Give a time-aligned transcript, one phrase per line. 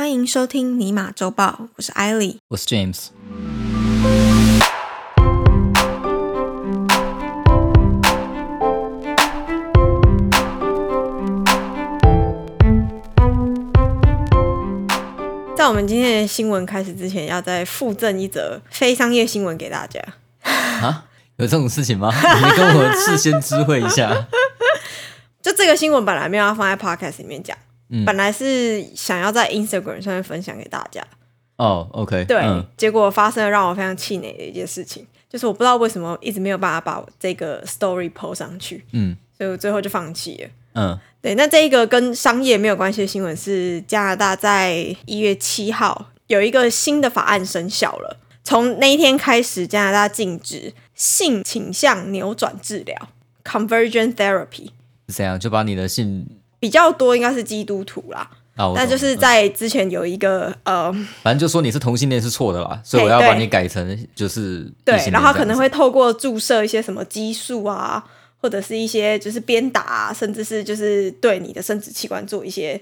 [0.00, 2.38] 欢迎收听尼玛周报，我是艾莉。
[2.48, 3.08] 我是 James。
[15.54, 20.00] 在我们今天的新闻开始之前，要再附赠一则非商业新闻给大家。
[20.40, 21.04] 啊，
[21.36, 22.10] 有这种事情吗？
[22.10, 24.28] 你跟我事先知会一下。
[25.42, 27.54] 就这个新闻本来没有要放在 podcast 里面讲，
[27.90, 28.04] 嗯。
[28.04, 31.04] 本来是想要在 Instagram 上面分享给大家。
[31.56, 32.64] 哦，OK，对，嗯。
[32.76, 39.16] 结果发生了让我非常气馁的一件事情，就是我不知道为什么一直没有办法把这个 story post 上去，嗯。
[39.36, 40.50] 所以我最后就放弃了。
[40.74, 40.98] 嗯。
[41.22, 52.96] 对，那这一个跟商业没有关系的新闻是加拿大在一月七号有一个新的法案生效了，从那一天开始，加拿大禁止性倾向扭转治疗
[53.44, 54.70] （conversion therapy），
[55.08, 56.26] 是这样，就把你的姓
[56.60, 60.92] 比较多应该是基督徒啦，啊，我但就是在之前有一个呃，
[61.22, 68.04] 反正就说你是同性恋是错的啦，所以我要把你改成就是异对，然后可能会透过注射一些什么激素啊，
[68.38, 72.80] 或者是一些就是鞭打、啊，甚至是就是对你的生殖器官做一些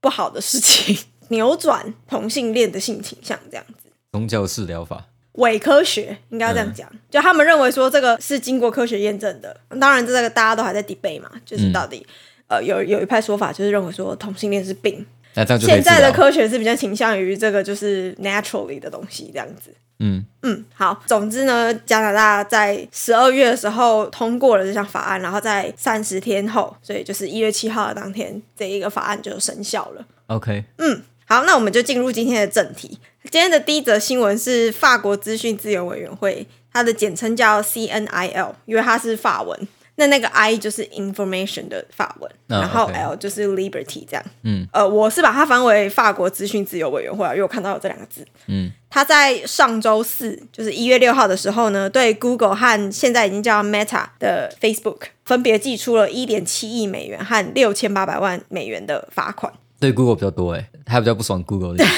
[0.00, 3.88] 不好的事情， 扭转同性恋的性倾向这样子。
[4.12, 5.06] 宗教式疗法。
[5.34, 9.56] 伪科学应该要这样讲，就他们认为说这个是经过科学验证的。
[9.80, 12.06] 当然，这个大家都还在 debate 嘛，就是到底、
[12.48, 19.74] 呃有有一派说法就是认为说同性恋是病，那这样就现在的科学是比较倾向于这个就是 naturally 的东西这样子。
[20.00, 21.00] 嗯嗯，好。
[21.06, 30.04] 总之呢，加拿大在十二月的时候通过了这项法案，然后在三十天后，所以就是一月七号的当天，这一个法案就生效了。
[30.26, 32.98] ，OK，嗯好，那我们就进入今天的正题。
[33.30, 39.68] 今天的第一则新闻是法国资讯自由委员会，它的简称叫 CNIL，因为它是法文。
[39.96, 44.24] 那那个 I 就是 information 的法文，嗯然后 L 就是 liberty 这样。
[44.42, 48.26] 嗯，呃，我是把它翻为法国资讯自由委员会啊，因为我看到有这两个字。
[48.46, 59.52] 嗯，他在上周四，就是一月六号的时候呢，对 Google 和现在已经叫 Meta 的 Facebook 分别寄出了一点七亿美元和六千八百万美元的罚款。
[59.78, 61.84] 对 Google 比较多哎，他比较不爽 Google 的。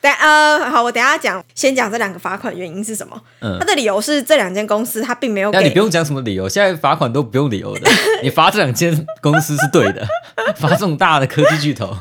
[0.00, 3.20] 等呃，好，我等下讲，先讲这两个罚款原因是什么。
[3.40, 7.90] 嗯他的理由是这两间公司他并没有给那你不用讲什么理由，现在罚款都不用理由的，
[8.22, 10.06] 你罚这两间公司是对的，
[10.56, 11.96] 罚这种大的科技巨头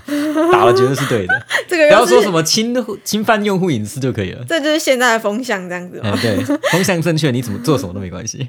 [0.51, 4.43] 打了绝对是对的， 这个不要说什么侵侵犯用户隐私就可以了。
[4.47, 6.11] 这就是现在的风向这样子吗？
[6.13, 6.37] 哎，对，
[6.71, 8.47] 风向正确，你怎么做什么都没关系。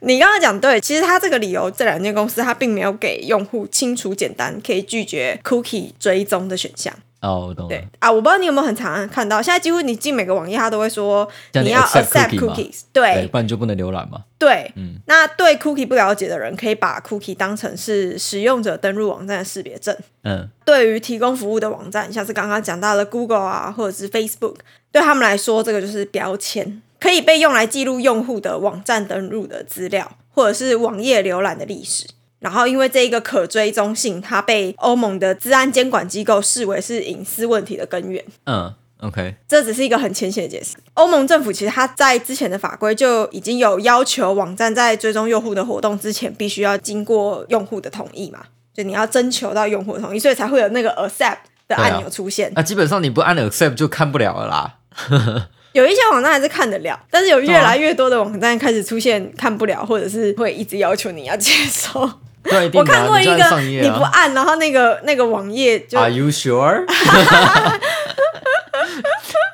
[0.00, 6.92] 你刚刚讲对，其实他这个理由，这两间公司他并没有给用户清楚简单可以拒绝 cookie 追踪的选项。
[7.20, 7.86] 哦，我懂了对。
[7.98, 12.80] 啊，我不知道你有没有很常看到，现在几乎你进每个网页，它都会说叫你要 accept cookies。
[12.92, 14.22] 对，对不然就不能浏览嘛。
[14.38, 19.94] 对，嗯那对 cookie 不了解的人，可以把 cookie 当成是使用者登录网站的识别证。
[20.22, 24.56] 嗯对于提供服务的网站，像是刚刚讲到的 Google 啊，或者是 Facebook，
[24.90, 32.06] 对他们来说，这个就是标签，可以被用来记录用户的网站登录的资料，或者是网页浏览的历史。
[32.40, 38.24] 然后，因为这一个可追踪性，它被欧盟的治安监管机构视为是隐私问题的根源。
[38.46, 40.76] 嗯，OK，这只是一个很浅显的解释。
[40.94, 48.40] 欧盟政府其实它在之前的法规就已经有要求，网站在追踪用户的活动之前，必须要经过用户的同意嘛，
[48.72, 51.36] 就你要征求到用户的同意，所以才会有那个 accept
[51.68, 52.50] 的按钮出现。
[52.56, 54.76] 那基本上你不按 accept 就看不了了啦。
[55.72, 62.10] 有一些网站还是看得了，但是有越来越多的网站开始出现看不了，或者是会一直要求你要接受。
[62.42, 66.84] 对，我看过一个你不按，然后那个那个网页就 Are you sure？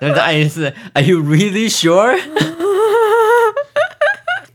[0.00, 2.18] 然后再按一次，Are you really sure？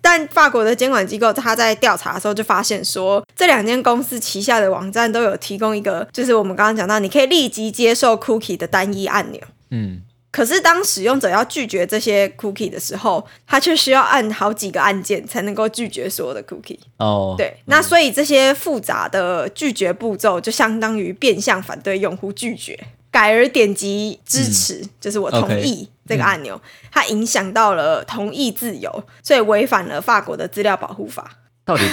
[0.04, 9.40] 但法国的监管机构，他在调查的时候就发现说，这两间公司旗下的网站都有提供一个，就是我们刚刚讲到，你可以立即接受 cookie 的单一按钮。
[9.70, 16.80] 嗯，可是当使用者要拒绝这些 cookie 的时候，他却需要按好几个按键才能够拒绝所有的 cookie。
[16.98, 22.80] 哦，对，那所以这些复杂的拒绝步骤就相当于变相反对用户拒绝，
[23.12, 31.40] 改而点击支持，就是我同意这个按钮，它影响到了同意自由，所以违反了法国的资料保护法。
[31.64, 31.84] 到底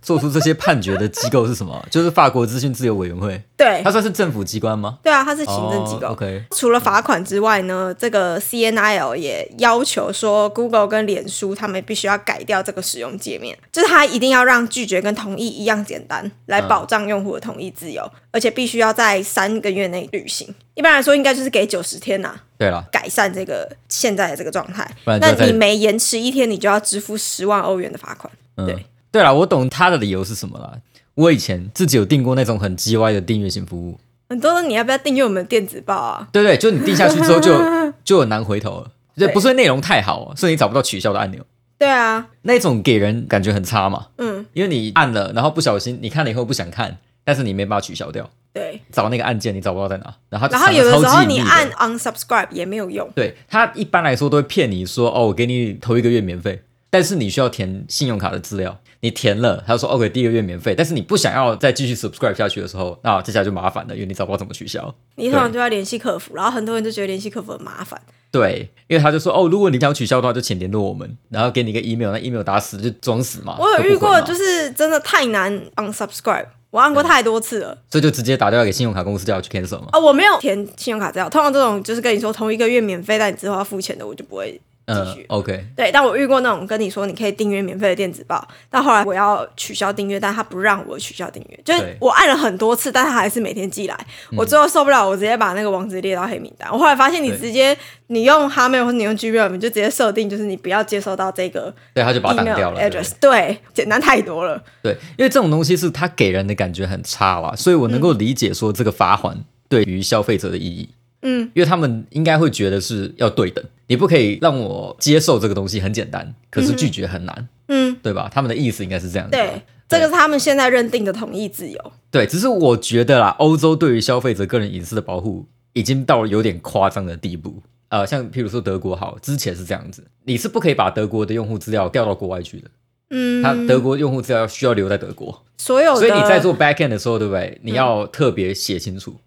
[0.00, 1.80] 做出这些判决的机构是什么？
[1.90, 4.98] 就是法国资讯自由委员会，对它，算是政府机关吗？
[5.02, 6.08] 对啊，它是行政机构。
[6.08, 20.52] 哦 OK，除了罚款之外呢，这个 CNIL 也要求说，Google 跟脸书他们必须要改掉这个使用界面，就是它一定要让拒绝跟同意一样简单，来保障用户的同意自由，而且必须要在三个月内履行。
[20.74, 28.32] 一般来说，应该就是给九十天呐、对了，改善这个现在的这个状态那你每延迟一天，你就要支付十万欧元的罚款。
[28.56, 30.78] 嗯对，对了，我懂他的理由是什么了。
[31.14, 36.28] 我以前自己有订过那种很鸡歪的订阅型服务，很多人你要不要订阅我们的电子报啊？
[36.30, 37.60] 对对，就你定下去之后就
[38.04, 38.90] 就很难回头了。
[39.16, 41.44] 这对不是内容太好，是你找不到取消的按钮，
[41.76, 44.06] 对啊，那种给人感觉很差嘛。
[44.18, 48.80] 嗯，因为你按了，然后不小心你看了以后不想看，但是你没办法取消掉，对。
[48.92, 53.10] 找那个按键你找不到在哪，然后它然后有的时候你按 unsubscribe 也没有用。
[53.16, 64.94] 对他一般来说都会骗你说哦，我给你头一个月免费，但是你需要填信用卡的资料，你填了，他就说 OK 第一个月免费，但是你不想要再继续 subscribe 下去的时候，那接下来就麻烦了，因为你找不到怎么取消。
[65.14, 68.00] 你通常就要联系客服，然后很多人就觉得联系客服很麻烦。
[68.30, 73.56] 对，因为他就说哦，如果你想取消的话，就请联络我们，然后给你一个 email，那 email 打死就装死嘛。
[73.58, 77.78] 我有遇过，就是真的太难 unsubscribe，我按过太多次了。
[77.88, 79.86] 所以就直接打电话给信用卡公司叫我去 cancel 嘛。
[79.92, 85.24] 啊、我没有填信用卡资料，通常这种就是跟你说同一个月免费，但你之后要付钱的，我就不会继嗯续。
[85.28, 93.94] ，OK，对，但我遇过那种跟你说你可以订阅免费的电子报，但后来我要取消订阅，但他不让我取消订阅，就是我按了很多次，但他还是每天寄来，
[94.32, 96.68] 嗯我最后受不了，我直接把那个网址列到黑名单。
[96.72, 97.76] 我后来发现你直接
[98.08, 102.80] 你用 Hotmail 或者你用 Gmail，你就直接设定就是你不要接收到这个对，他就把它挡掉了。
[102.80, 104.62] 对 address，对，简单太多了。
[104.82, 110.88] 对，因为这种东西是他给人的感觉很差啦，所以我能够理解说这个罚款对于消费者的意义。
[111.22, 118.30] 嗯，因为他们应该会觉得是要对等，你不可以让我接受这个东西很简单，可是拒绝很难，嗯，对吧？
[118.32, 119.42] 他们的意思应该是这样子吧。
[119.42, 121.92] 对，这个是他们现在认定的统一自由。
[122.10, 127.62] 对，只是我觉得啦，欧洲对于消费者个人隐私的保护已经到了有点夸张的地步。
[127.88, 132.70] 呃，像譬如说德国好，之前是这样子，你是不可以把德国的用户资料调到国外去的，
[133.08, 135.42] 嗯，他德国用户资料需要留在德国。
[135.56, 137.58] 所有的，所以你在做 back end 的时候，对不对？
[137.62, 139.18] 你要特别写清楚，嗯，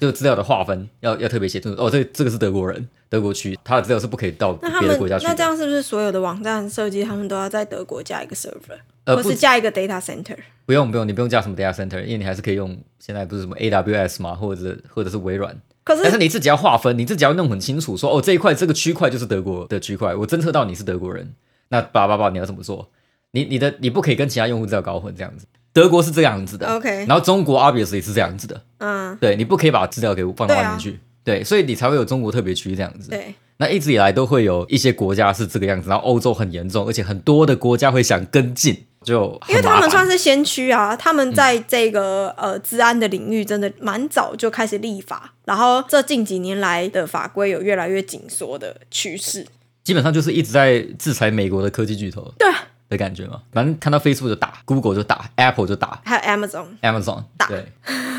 [0.00, 1.82] 就资料的划分要要特别写清楚。
[1.82, 5.30] 哦，这这个是德国人，德国区，他的资料是不可以到别的国家去的。
[5.30, 10.36] 那这样是不是所有的网站设计他们都要在德国加一个 server，、呃，不或是加一个 data center？
[10.66, 15.56] 不用不用，你不用加什么 data center，因为你还是可以用现在不是什么 AWS 嘛，或者或者是微软。
[15.84, 21.32] 可是但是你自己要划分，你自己要弄很清楚说哦，这一块这个区块就是德国的区块，我侦测到你是德国人，
[21.68, 22.90] 那叭叭叭你要怎么做？
[23.32, 25.46] 你你的你不可以跟其他用户资料搞混这样子。
[25.72, 26.66] 德国是这样子的。
[26.74, 33.10] OK 然后中国 obviously 是这样子的，嗯，对你不可以把资料给放到外面去，对，所以你才会有中国特别区这样子。
[33.10, 49.46] 对，那一直以来都会有一些国家是这个样子，然后欧洲很严重，而且很多的国家会想跟进，就因为他们算是是先驱啊，他们在这个、呃治安的领域真的蛮早就开始立法，然后这近几年来的法规有越来越紧缩的趋势。
[49.84, 52.32] 基本上就是一直在制裁美国的科技巨头。
[52.38, 52.48] 对，
[52.90, 53.40] 的感觉嘛。
[53.50, 57.72] 反正看到 Facebook 就打，Google 就打，Apple 就打还有 Amazon、，Amazon 打对，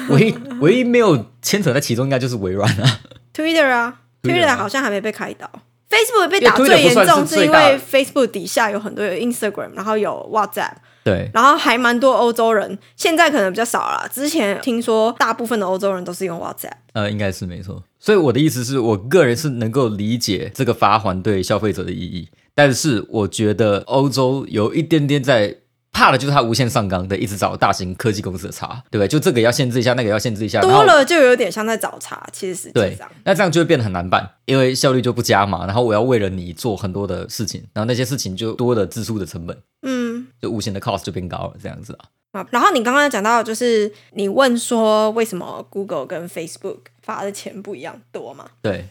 [0.10, 3.02] 唯一唯一没有牵扯在其中应该就是微软啊。
[3.32, 5.48] Twitter 啊 Twitter 好像还没被开刀。
[5.90, 14.10] Facebook 被打最严重，是因为 Facebook 底下有很多有 Instagram，然后有 WhatsApp，对，然后还蛮多欧洲人，现在可能比较少了。
[14.10, 16.72] 之前听说大部分的欧洲人都是用 WhatsApp。
[16.94, 17.84] 呃，应该是没错。
[18.00, 25.58] 所以我的意思是我个人是能够理解这个罚款对消费者的意义，但是我觉得欧洲有一点点在
[25.92, 29.08] 怕的就是它无限上纲的，一直找大型科技公司的茬，对不对？
[29.08, 35.66] 就这个要限制一下，那个要限制一下，多了就有点像在找茬，其实实际对上，那这样就会变得很难办，因为效率就不佳嘛。
[35.66, 40.28] 然后我要为了你做很多的事情，然后那些事情就多了支出的成本，嗯。
[40.42, 42.06] 就无形的 cost 就变高了，这样子啊。
[42.32, 48.46] 啊，然后你刚刚讲到，就是你问说为什么 Google 跟 Facebook 发的钱不一样多嘛？
[48.62, 48.88] 对，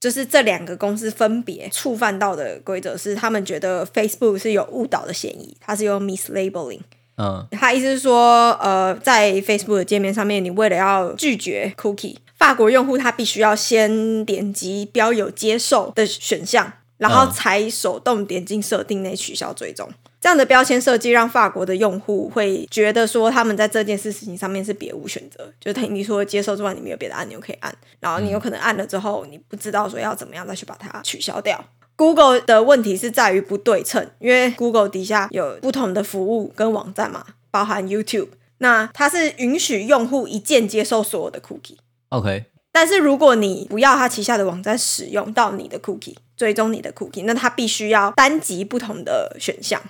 [0.00, 6.80] 就是这两个公司分别触犯到的规则是，他们觉得 Facebook 是有误导的嫌疑，它是有 mislabeling。
[7.16, 19.88] 嗯，他意思是说，呃，在 Facebook 的界面上面，你为了要拒绝 cookie，法国用户他必须要先点击标有接受的选项，然后嗯才手动点进设定内取消追踪。
[20.20, 31.64] 这样的标签设计让法国的用户会觉得说，他们在这件事情上面是别无选择，就是他你说接受之外，你没有别的按钮可以按，然后你有可能按了之后，你不知道说要怎么样再去把它取消掉。
[31.94, 38.28] Google 的问题是在于不对称，因为 Google 底下有不同的服务跟网站嘛，包含 YouTube，
[38.58, 41.76] 那它是允许用户一键接受所有的 cookie。
[42.08, 49.80] OK，但是如果你不要他旗下的网站使用到你的 cookie，追踪你的 cookie，那他必须要单击不同的选项。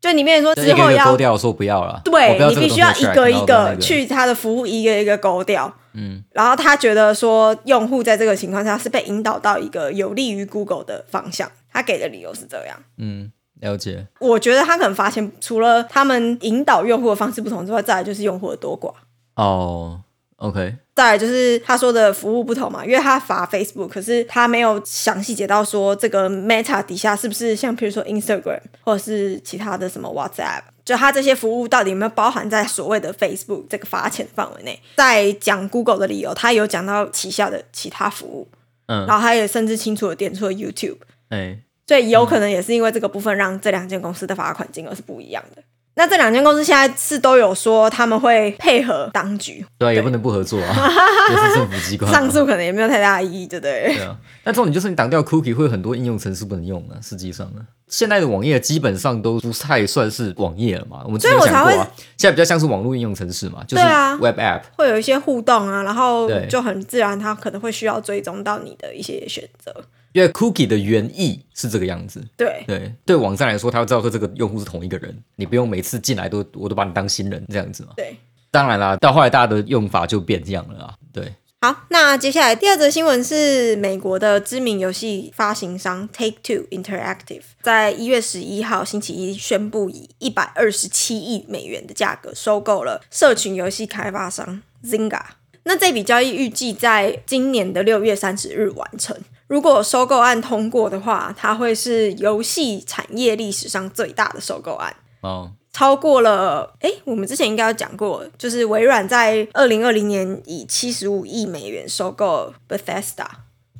[0.00, 5.74] 就里面说之后要勾掉，说不要了，我对你必须要一个一个去他的服务一个一个勾掉。
[5.92, 11.50] 嗯，然后他觉得说，用户在这个情况下是被引导到一个有利于 Google 的方向。
[11.72, 12.76] 他给的理由是这样。
[12.98, 14.06] 嗯，了解。
[14.20, 18.92] 我觉得他可能发现，除了他们引导用户的方式不同之外，再来就是用户的多寡。
[19.34, 20.00] 哦
[20.38, 34.80] ，OK，再来就是他说的服务不同嘛，因为他罚 Facebook，可是他没有详细解到说这个 Meta 底下是不是像比如说 Instagram 或者是其他的什么 WhatsApp，就他这些服务到底有没有包含在所谓的 Facebook 这个罚钱范围内？
[34.96, 38.48] 在讲 Google 的理由，他有讲到旗下的其他服务，
[38.86, 45.62] 嗯然后他也甚至清楚的点出了 YouTube，哎，所以有可能也是因为这个部分让这两间公司的罚款金额是不一样的。
[45.98, 50.72] 那这两间公司现在是都有说他们会配合当局，对啊，也不能不合作啊，
[51.28, 52.16] 也是政府机关嘛。
[52.16, 53.92] 上诉可能也没有太大意义，对不对？
[53.96, 56.94] 对啊，但重点就是你挡掉 cookie 会有很多应用程式不能用啊。
[57.02, 61.02] 实际上呢，现在的网页基本上都不太算是网页了嘛。
[61.04, 64.60] 我们之前讲过啊，现在比较像是网络应用程式嘛，就是啊 web app。
[64.76, 69.74] 会有一些互动啊，然后就很自然，它可能会需要追踪到你的一些选择。
[70.12, 77.90] 因为 cookie 的原意是这个样子，对，对对，网站来说，他要知道说这个用户是同一个人，你不用每次进来都我都把你当新人这样子嘛。
[77.96, 78.16] 对。
[78.50, 80.94] 当然啦，到后来大家的用法就变这样了啊。
[81.12, 95.22] 对，好，那接下来第二则新闻是美国的知名游戏发行商 Take Two Interactive 在一月十一号星期一宣布以一百二十七亿美元的价格收购了社群游戏开发商 Zynga。
[95.64, 99.14] 那这笔交易预计在今年的六月三十日完成。
[99.48, 104.94] 如果收购案通过的话，它会是游戏产业历史上最大的收购案。
[105.22, 113.26] 哦，超过了，哎，我们之前应该有讲过，就是微软在二零二零年以七十五亿美元收购 Bethesda。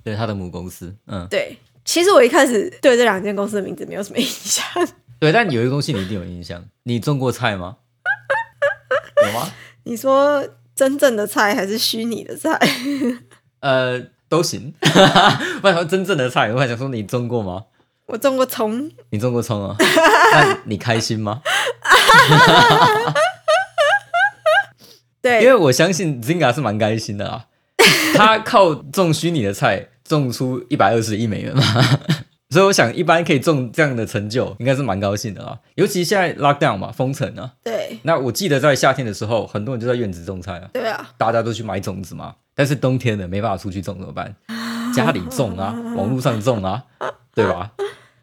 [0.03, 4.65] 对，它的母公司，嗯，对，其实我一开始对这两间公司的名字没有什么印象。
[5.21, 7.77] 对，但有一个东西你一定有印象，你种过菜吗？
[9.27, 9.53] 有吗？
[9.85, 12.59] 你说真正的菜还是虚拟的菜？
[13.61, 14.75] 呃，都行。
[15.63, 17.65] 我想说真正的菜，我还想说你种过吗？
[18.07, 19.77] 我种过葱，你种过葱啊？
[20.33, 21.43] 那你开心吗？
[25.21, 27.47] 因 对，为我相信 Zinga 是蛮开心的啊，
[28.15, 31.63] 他靠种虚拟的菜种出一百二十亿美元嘛，
[32.49, 35.59] 所以我想一般可以种这样的成就，应该是蛮高兴的啊。
[35.75, 42.35] 尤其现在 lockdown 嘛，封城啊，对，那我记得在夏天的时候，很多人就在院子种菜啊，对啊，大家都去买种子嘛。
[42.59, 44.35] 但是冬天呢，没办法出去种怎么办？
[44.93, 46.83] 家里种啊， 网络上种啊，
[47.33, 47.71] 对吧？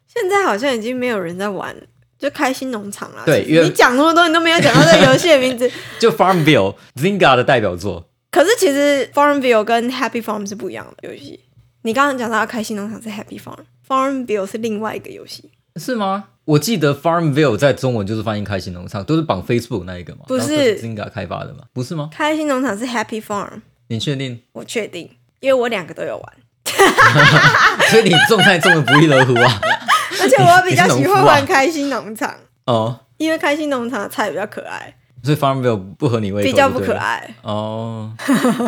[0.06, 1.74] 现在好像已经没有人在玩，
[2.20, 3.24] 就开心农场了。
[3.26, 5.72] 对因为你讲那么多，你都没有讲到这个游戏的名字。
[6.00, 11.40] 就 Farmville Zynga 的代表作，可是其实 Farmville 跟 Happy Farm 是不一样的游戏。
[11.84, 15.50] 你刚刚讲到开心农场是 Happy Farm，Farmville 是另外一个游戏。
[15.78, 16.26] 是吗？
[16.44, 22.10] 我记得 Farmville 在中文就是翻译开心农场，都是绑 Facebook 那一个嘛，不是然后都 Zynga 开发的嘛，不是吗？
[22.12, 24.42] 开心农场是 Happy Farm，你确定？
[24.54, 26.34] 我确定，因为我两个都有玩，
[27.90, 29.62] 所以你种菜种的不亦乐乎啊？
[30.22, 32.34] 而且我比较喜欢玩开心农场，
[32.66, 36.80] 哦，因为开心农场的菜比较可爱，所以 Farmville 不合你胃口，比较不。
[36.80, 37.36] 可爱。
[37.44, 38.12] 哦，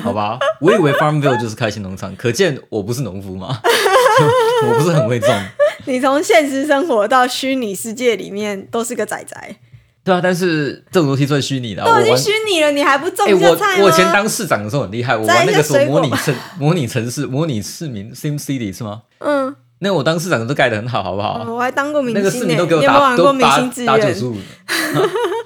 [0.03, 3.59] 好吧，我以为 Farmville 就是开心农场，可见我不是农夫嘛，
[4.67, 5.29] 我不是很会种。
[5.85, 9.55] 你从现实生活到虚拟世界里面都是个仔仔，
[10.07, 12.17] 对啊，但是这种东西最虚拟的啊、都已经。
[12.17, 13.83] 虚拟了，你还不种菜吗？
[13.83, 19.01] 我以前当市长的时候很厉害，我玩那个什么水果吧模拟城、模拟城市、模拟市民 Sim City 是吗？
[19.19, 21.43] 嗯，那我当市长都盖的很好，好不好？
[21.45, 23.33] 我还当过明那个你都给我打都
[23.85, 24.37] 打九十五。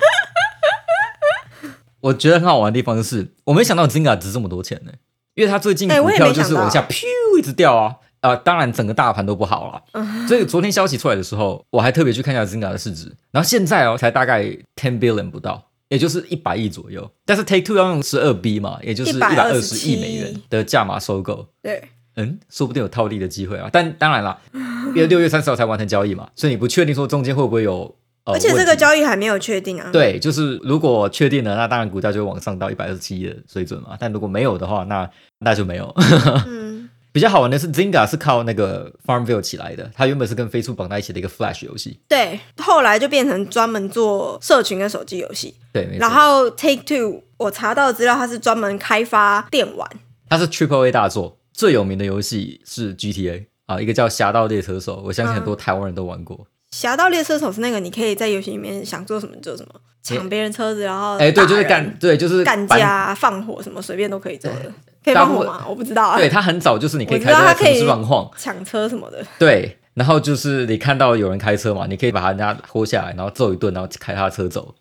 [2.02, 4.92] 我觉得很好玩的地方就是，我没想到 Zinga 值这么多钱呢，
[5.34, 7.04] 因为它最近股票就是往下噗
[7.40, 7.96] 一直掉啊。
[8.22, 9.82] 啊、当然整个大盘都不好啦。
[9.94, 14.44] 嗯 所以昨天消息出来的时候，我还特别去看一下 Zynga 的市值，然后现在哦才大概
[14.76, 17.10] ten billion 不到，也就是一百亿左右。
[17.26, 21.48] 但是 Take Two 要用十二 B 嘛，也就是一百二十127亿美元的价码收购。
[21.62, 21.84] 对，
[22.16, 23.70] 嗯，说不定有套利的机会啊。
[23.72, 27.96] 但当然啦，因为六月三十号才完成交易嘛，所以你不确定说中间会不会有。
[28.24, 29.90] 呃、而且这个交易还没有确定啊。
[29.92, 33.98] 对，就是如果确定了，那当然股价就会往上到一百二十七的水准嘛。
[34.00, 35.10] 但如果没有的话，那
[35.40, 35.92] 那就没有。
[36.46, 36.71] 嗯，
[37.12, 42.00] 比较好玩的是，Zynga 是靠那个 Farmville 起来的，它原本是跟 Facebook 绑在一起的一个 Flash 游戏。
[42.08, 45.56] 对，后来就变成专门做社群跟手机游戏。
[45.74, 46.00] 对，没错。
[46.00, 49.90] 然后 Take Two，我查到的资料，它是专门开发电玩。
[50.30, 56.48] 它是 Triple A 大作，最有名的游戏是 GTA 啊，一个叫《侠盗猎车手》，我相信很多台湾人都玩过。
[56.72, 64.72] 侠盗猎车手是那个，你可以在游戏里面想做什么做什么，抢别人车子，然后哎、对，就是干，对，就是搬干架、放火什么，随便都可以做的。
[65.04, 65.66] 可以大部分放火吗？
[65.70, 66.18] 我不知道啊。
[66.18, 69.26] 对，它很早就是你可以开车在城市乱晃，抢车什么的。
[69.40, 74.76] 对，然后就是你看到有人开车嘛，你可以把人家拖下来，然后揍一顿，然后开他的车走，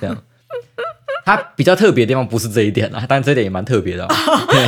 [0.00, 0.16] 这样。
[1.24, 4.14] 它比较特别的地方不是这一点啊，但这一点也蛮特别的、啊，
[4.48, 4.62] 对，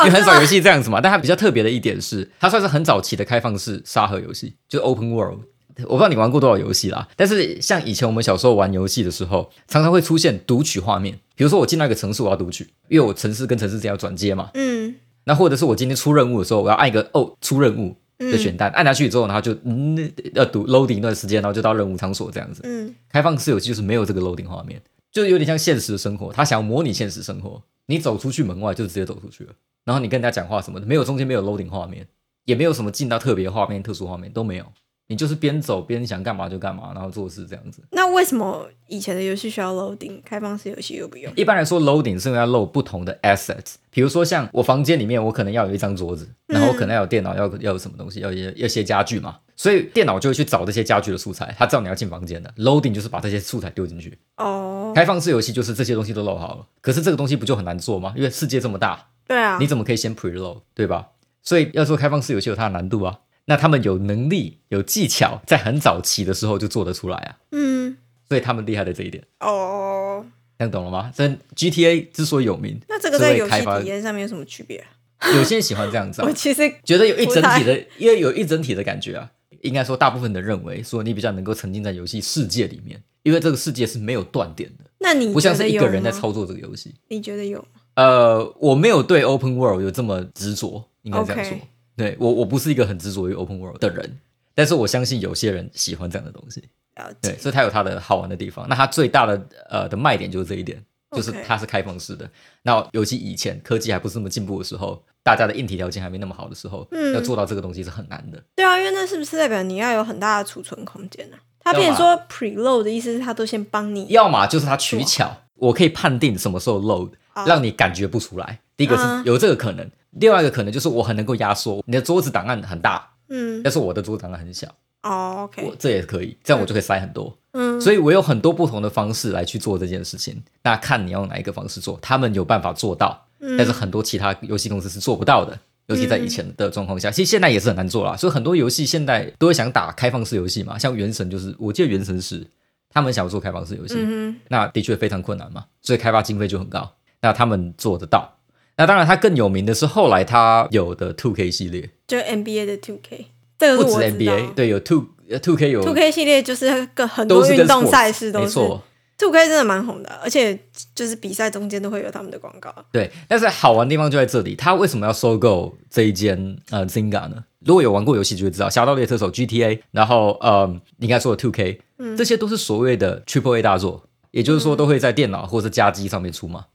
[0.00, 1.00] 因为很少游戏这样子嘛。
[1.00, 5.40] 但它比较特别的一点是，它算是很早期的开放式沙盒游戏，就是 Open World。
[5.82, 11.18] 我不知道你玩过多少游戏啦，但是像以前我们小时候玩游戏的时候，常常会出现读取画面。
[11.34, 14.50] 比如说我进到一个城市，我要读取，因为我城市跟城市之间要转接嘛。
[14.54, 22.60] 嗯那或者是我今天出任务的时候，我要按一个哦出任务，的选单，按下去之后，然后就嗯要读 loading 一段时间，然后就到任务场所这样子。
[22.64, 29.52] 嗯开放式游戏就是没有这个 loading 画面，就有点像现实的生活，他想要模拟现实生活，你走出去门外就直接走出去了，
[29.84, 32.06] 然后你跟人家讲话什么的，没有中间没有 loading 画面，
[32.44, 34.66] 也没有什么进到特别画面、特殊画面都没有，
[35.06, 37.82] 你就是边走边想干嘛就干嘛，然后做事这样子。
[37.90, 41.30] 那为什么以前的游戏需要 loading，开放式游戏又不用？
[41.36, 54.18] 一般来说，loading 是因为要 load 不同的 assets，比如说像我房间里面，我可能要有一张桌子，然后我可能要有电脑，要要有什么东西，要有要一些家具嘛，所以电脑就会去找这些家具的素材，它知道你要进房间的，loading 就是把这些素材丢进去。
[54.38, 58.14] 哦，开放式游戏就是这些东西都 load 好了，可是这个东西不就很难做吗？
[58.16, 61.08] 因为世界这么大，对啊你，怎么可以先 preload，对吧？
[61.42, 63.18] 所以要做开放式游戏有它的难度啊。
[63.46, 67.96] 那他们有能力、有技巧，在很早期的时候就做得出来啊，嗯，
[68.28, 69.22] 所以他们厉害的这一点。
[69.40, 70.24] 哦，
[70.58, 71.12] 这样懂了吗？
[71.14, 74.78] 这 GTA 之所以有名，那这个在游戏体验上面有什么区别
[75.18, 75.30] 啊？
[75.36, 79.30] 有些人喜欢这样子、啊 我，其实觉得有一整体的，因为有一整体的感觉啊。
[79.62, 86.94] 应该说，大部分的认为说你比较能够沉浸在游戏世界里面，因为这个世界是没有断点的，那你不像是一个人在操作这个游戏。
[87.08, 87.66] 你觉得有吗？
[87.94, 91.56] 呃，我没有对 open world 有这么执着，应该这样说。
[91.96, 94.18] 对我，我不是一个很执着于 open world 的人，
[94.54, 96.60] 但是我相信有些人喜欢这样的东西。
[96.96, 98.68] 了对，解，所以它有它的好玩的地方。
[98.68, 102.28] 那它最大的呃的卖点就是这一点，就是它是开放式的。
[102.62, 108.42] 那尤其以前科技还不是那么进步的时候，大家的硬体条件还没那么好的时候，嗯要做到这个东西是很难的。
[108.54, 111.42] 对啊，因为那是不是代表你要有很大的储存空间呢、啊？
[111.60, 118.60] 它要嘛变成说 preload 的意思是他都先帮你要么就是他取巧，我可以判定什么时候 load，啊让你感觉不出来。
[118.76, 124.68] 第一个是嗯有这个可能，另外一个可能就是我很能够压缩你的桌子档案很大，嗯但是我的桌子档案很小，
[125.02, 127.36] 哦我这也可以，这样我就可以塞很多。
[127.52, 135.58] 嗯，所以我有很多不同的方式来去做这件事情，那看你要用哪一个方式做，他们有办法做到，嗯但是很多其他游戏公司是做不到的。
[135.86, 138.16] 尤其在以前的状况下，其实现在也是很难做啦。
[138.16, 142.42] 所以很多游戏现在都会想打开放式游戏嘛，像《原神》就是，我记得《原神》是
[142.88, 146.90] 他们想要做开放式游戏，嗯那的确非常困难嘛，所以开发经费就很高。
[147.20, 148.34] 那他们做得到。
[148.76, 153.26] 那当然，他更有名的是后来他有的 Two K 系列，哼，就 NBA 的 Two K，
[153.58, 154.32] 这不止个是我知道。
[154.36, 155.06] NBA，对，有 Two
[155.42, 158.82] Two K 有 Two K 系列就是个很多运动赛事都是没错
[159.16, 160.58] ，Two K 真的蛮红的，而且
[160.94, 162.74] 就是比赛中间都会有他们的广告。
[162.90, 167.44] 对，但是好玩的地方就在这里，他为什么要收购这一间呃 Zynga 呢？
[167.64, 170.66] 如果有玩过游戏就会知道，《侠盗猎车手》GTA，然后呃，
[170.98, 171.80] 你应该说的 Two K，、
[172.18, 176.66] 这些都是所谓的 Triple A 大作，也就是说都会在电脑或者家机上面出嘛，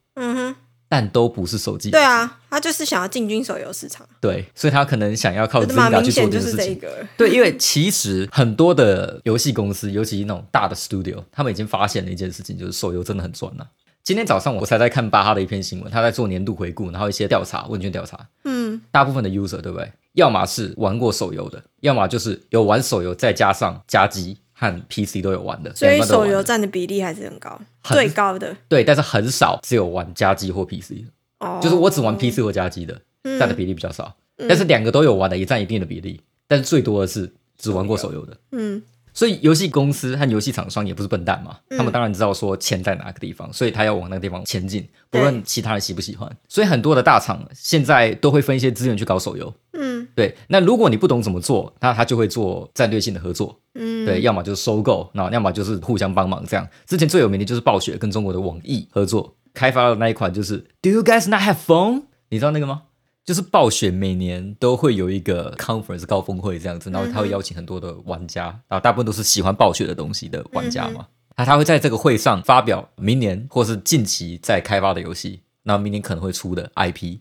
[0.89, 1.91] 但都不是手机。
[1.91, 6.79] 对啊，他就是想要进军手游市场，对，所以他可能想要靠这蛮 Zynga 去做显就是这件事情。
[6.81, 7.07] 这一个。
[7.15, 13.65] 对，因为其实很多的游戏公司，尤其那种大的 studio，他们已经发现了一件事情，就是手游真的很赚呐、
[14.03, 19.91] 今天早上我才在看巴哈的一篇新闻，他在做年度回顾，然后一些调查问卷调查，嗯，大部分的 user 对不对？
[20.13, 28.53] 要么是玩过手游的，要么就是有玩手游，再加上加机和 PC 都有玩的，所以手游占的比例还是很高，很最高的。
[28.67, 31.05] 对，但是很少只有玩家机或 PC 的，
[31.39, 32.99] 哦，就是我只玩 PC 或家机的，
[33.39, 34.13] 占的比例比较少，
[34.49, 38.37] 但是两个都有玩的也占一定的比例，但是最多的是只玩过手游的。
[38.51, 38.81] 嗯。
[39.11, 46.31] 所以游戏公司和游戏厂商也不是笨蛋嘛，他们当然知道说钱在哪个地方，所以他要往那个地方前进，不论其他人喜不喜欢。
[46.47, 49.53] 所以很多的大厂现在都会分一些资源去搞手游。
[49.73, 49.88] 嗯
[50.19, 53.57] 对，那如果你不懂怎么做，那他就会做战略性的合作。
[53.75, 56.67] 嗯，对，要么就是收购，那要么就是互相帮忙这样。
[56.85, 62.03] 之前最有名的就是暴雪跟中国的网易合作开发的那一款，就是 Do you guys not have phone？
[62.27, 62.81] 你知道那个吗？
[63.23, 71.07] 就是暴雪每年都会有一个 conference 高峰会这样子，然后他会邀请很多的玩家，然后大部分都是喜欢暴雪的东西的玩家嘛。
[71.37, 77.19] 那他会在这个会上发表明年或是近期在开发的游戏，那明年可能会出的 IP。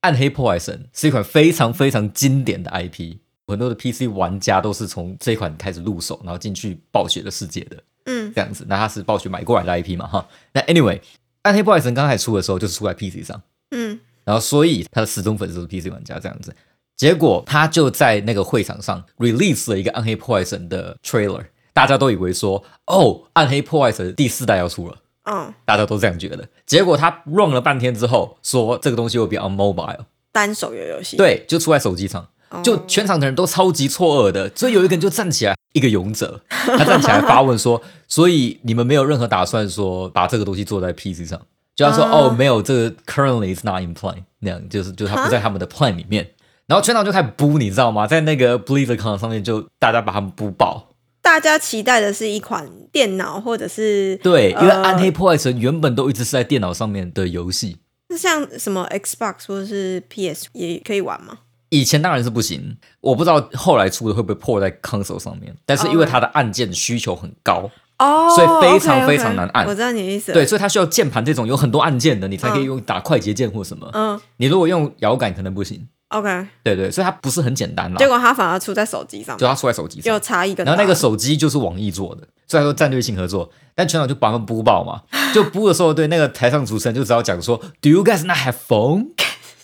[0.00, 8.64] 暗黑破坏神是一款非常非常经典的 IP，很多的 PC 玩家都是从这一款开始入手，然后进去暴雪的世界的嗯这样子。
[8.68, 10.28] 那它是暴雪买过来的 IP 嘛，哈。
[10.52, 11.00] 那 anyway，
[11.42, 16.54] 暗黑破坏神刚开始出的时候就是出在 PC 上，嗯然后所以他的始终粉丝都是 PC 玩家这样子。
[16.96, 24.98] 结果他就在那个会场上 release 了一个暗黑破坏神的 trailer，大家都以为说，哦，暗黑破坏神第四代要出了。
[25.30, 29.98] 嗯，大家都这样觉得，结果他 run 了半天之后，说这个东西会比 on mobile，
[30.32, 41.40] 单手游游戏，对，就出在手机上，哦，就全场的人都超级错愕的，所以有一个人就站起来，一个勇者， 他站起来发问说：“所以你们没有任何打算说把这个东西做在 PC 上？”
[41.76, 42.10] 就他说：“啊。
[42.12, 46.28] 哦，没有，这个 currently is not in plan，那样就是就是他不在他们的 plan 里面。”
[46.66, 48.06] 然后全场就开始บู，你知道吗？
[48.06, 50.87] 在那个 BlizzCon 上面就大家把他们บู爆。
[51.20, 57.76] 大家期待的是一款电脑或者是对，因为呃暗黑破坏神原本都一直是在电脑上面的游戏，
[58.08, 61.38] 那像什么 Xbox 或者是 PS 也可以玩吗？
[61.70, 70.32] 以前当然是不行，我不知道后来出的会不会破在 console 上面，但是因为它的按键需求很高，哦，所以非常非常难按我知道你的意思。
[70.32, 73.90] 对，，所以它需要键盘这种有很多按键的，你才可以用打快捷键或什么。
[73.92, 75.86] 嗯你如果用摇杆可能不行。
[76.08, 76.46] ，OK。
[76.62, 78.08] 对对，所以它不是很简单啦结。
[78.08, 80.72] 果它反而出在手机上，就它出在手机上，有差异更大。
[80.72, 85.02] 然后那个手机就是网易做的，虽然说战略性合作，但全场就把他们播报嘛。
[85.34, 89.08] 就播的时候，对那个台上主持人就只要讲说，Do you guys not have phone？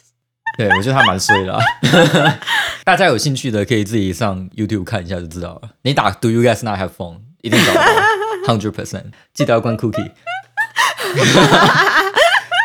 [0.56, 1.60] 对我觉得他蛮衰的、啊。
[2.84, 5.70] 大家有兴趣的可以自己上 YouTube 看一下就知道了。
[5.82, 7.20] 你打 Do you guys not have phone？
[7.40, 9.04] 一定找得到，hundred percent。
[9.32, 10.12] 记得要关 cookie。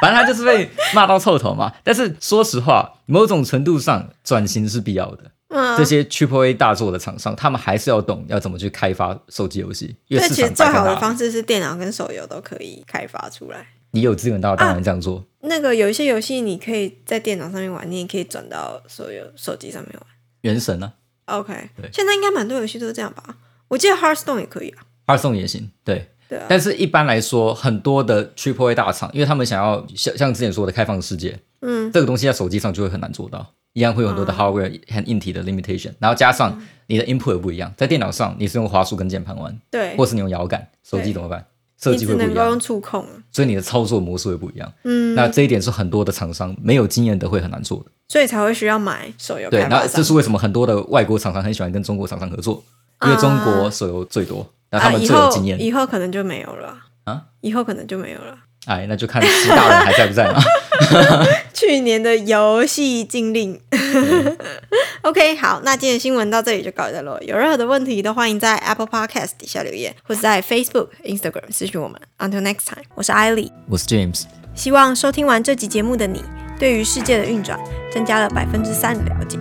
[0.02, 1.74] 反正他就是被骂到臭头嘛。
[1.84, 5.32] 但是说实话，某种程度上转型是必要的。
[5.50, 13.66] 嗯这些 Triple A 大作的厂商，他们还是要懂要怎么去开发手机游戏，因为对，其实最好的方式是电脑跟手游都可以开发出来。
[13.92, 15.26] 你有资源到，当然这样做。
[15.42, 20.04] 那个有一些游戏你可以在电脑上面玩，你也可以转到手游手机上面玩。
[20.42, 20.94] 原神呢、
[21.26, 23.24] OK，对现在应该蛮多游戏都是这样吧？
[23.70, 24.84] 我记得 Hearthstone 也可以啊。
[25.08, 26.12] Hearthstone 也行，对。
[26.30, 41.44] 对啊，但是一般来说，很多的 Triple A 大厂，因为他们想要像像之前说的开放世界，嗯，这个东西在手机上就会很难做到，一样会有很多的 hardware 和硬体的 limitation，然后加上你的 input 也不一样，在电脑上你是用滑鼠跟键盘玩，对，或是你用摇杆，手机怎么办？
[41.82, 43.10] 设计会不一样用，触控啊。
[43.32, 44.70] 所以你的操作模式会不一样。
[44.84, 47.86] 嗯，那这一点是很多的厂商没有经验的会很难做的。
[48.10, 49.66] 所以才会需要买手游对。
[49.70, 52.62] 那这是为什么很多的外国厂商很喜欢跟中国厂商合作，
[53.06, 55.62] 因为中国手游最多，然后他啊，们以后最有经验。
[55.62, 58.38] 以后可能就没有了啊，以后可能就没有了。
[58.66, 60.40] 哎，那就看习大人还在不在嘛。
[61.54, 63.60] 去年的游戏禁令。
[65.02, 67.20] OK，好，那今天的新闻到这里就告一段落。
[67.24, 72.00] 有任何的问题都欢迎在 Apple Podcast 底下留言，或者在 Facebook、Instagram 私讯我们。
[72.20, 73.52] Until next time，我是艾莉。
[73.68, 76.22] 我是 James，希望收听完这集节目的你，
[76.60, 77.58] 对于世界的运转
[77.92, 79.40] 增加了百分之三的了解。